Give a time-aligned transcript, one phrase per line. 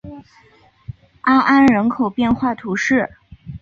[1.21, 3.11] 阿安人口变化图示